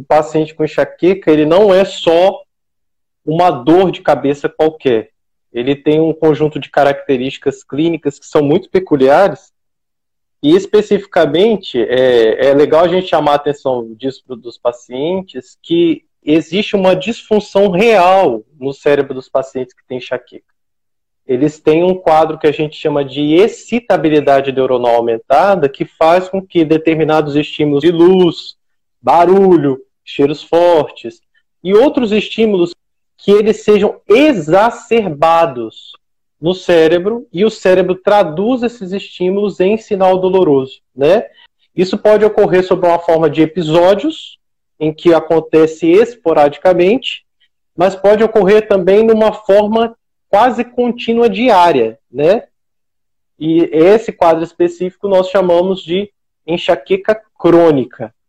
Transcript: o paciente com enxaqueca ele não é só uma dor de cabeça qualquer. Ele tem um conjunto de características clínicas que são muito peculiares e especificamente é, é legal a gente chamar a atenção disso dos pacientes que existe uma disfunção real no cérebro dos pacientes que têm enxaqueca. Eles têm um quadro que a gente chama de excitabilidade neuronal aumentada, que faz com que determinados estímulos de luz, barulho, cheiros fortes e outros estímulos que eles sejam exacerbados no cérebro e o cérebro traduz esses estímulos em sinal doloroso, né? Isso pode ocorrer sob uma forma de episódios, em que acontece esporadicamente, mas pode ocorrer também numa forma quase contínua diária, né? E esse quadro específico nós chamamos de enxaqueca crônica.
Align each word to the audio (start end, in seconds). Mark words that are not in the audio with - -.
o 0.00 0.04
paciente 0.04 0.54
com 0.54 0.64
enxaqueca 0.64 1.30
ele 1.30 1.44
não 1.44 1.72
é 1.74 1.84
só 1.84 2.42
uma 3.24 3.50
dor 3.50 3.90
de 3.90 4.00
cabeça 4.00 4.48
qualquer. 4.48 5.10
Ele 5.52 5.76
tem 5.76 6.00
um 6.00 6.14
conjunto 6.14 6.58
de 6.58 6.70
características 6.70 7.62
clínicas 7.62 8.18
que 8.18 8.26
são 8.26 8.42
muito 8.42 8.70
peculiares 8.70 9.52
e 10.42 10.56
especificamente 10.56 11.78
é, 11.82 12.46
é 12.48 12.54
legal 12.54 12.84
a 12.84 12.88
gente 12.88 13.08
chamar 13.08 13.32
a 13.32 13.36
atenção 13.36 13.92
disso 13.94 14.24
dos 14.36 14.56
pacientes 14.56 15.58
que 15.62 16.04
existe 16.22 16.74
uma 16.74 16.96
disfunção 16.96 17.70
real 17.70 18.42
no 18.58 18.72
cérebro 18.72 19.12
dos 19.12 19.28
pacientes 19.28 19.74
que 19.74 19.84
têm 19.86 19.98
enxaqueca. 19.98 20.54
Eles 21.26 21.60
têm 21.60 21.84
um 21.84 21.94
quadro 21.94 22.38
que 22.38 22.46
a 22.46 22.52
gente 22.52 22.76
chama 22.76 23.04
de 23.04 23.34
excitabilidade 23.34 24.50
neuronal 24.50 24.96
aumentada, 24.96 25.68
que 25.68 25.84
faz 25.84 26.28
com 26.28 26.44
que 26.44 26.64
determinados 26.64 27.36
estímulos 27.36 27.82
de 27.82 27.92
luz, 27.92 28.56
barulho, 29.00 29.80
cheiros 30.10 30.42
fortes 30.42 31.20
e 31.62 31.74
outros 31.74 32.12
estímulos 32.12 32.74
que 33.16 33.30
eles 33.30 33.62
sejam 33.64 34.00
exacerbados 34.08 35.92
no 36.40 36.54
cérebro 36.54 37.26
e 37.32 37.44
o 37.44 37.50
cérebro 37.50 37.94
traduz 37.94 38.62
esses 38.62 38.92
estímulos 38.92 39.60
em 39.60 39.76
sinal 39.76 40.18
doloroso, 40.18 40.80
né? 40.96 41.26
Isso 41.76 41.98
pode 41.98 42.24
ocorrer 42.24 42.64
sob 42.64 42.86
uma 42.86 42.98
forma 42.98 43.28
de 43.28 43.42
episódios, 43.42 44.38
em 44.78 44.92
que 44.92 45.12
acontece 45.12 45.86
esporadicamente, 45.86 47.26
mas 47.76 47.94
pode 47.94 48.24
ocorrer 48.24 48.66
também 48.66 49.04
numa 49.04 49.32
forma 49.32 49.94
quase 50.28 50.64
contínua 50.64 51.28
diária, 51.28 51.98
né? 52.10 52.44
E 53.38 53.62
esse 53.72 54.12
quadro 54.12 54.42
específico 54.42 55.08
nós 55.08 55.28
chamamos 55.28 55.82
de 55.82 56.10
enxaqueca 56.46 57.20
crônica. 57.38 58.14